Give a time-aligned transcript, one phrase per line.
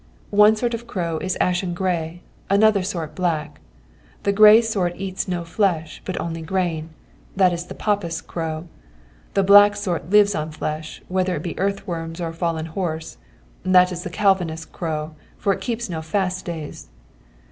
[0.31, 3.59] "'One sort of crow is ashen grey, another sort black.
[4.23, 6.89] The grey sort eats no flesh, but only grain;
[7.35, 8.67] that is the Papist crow.
[9.35, 13.17] The black sort lives on flesh, whether it be earthworms or fallen horse;
[13.63, 16.87] that is the Calvinist crow, for it keeps no fast days.'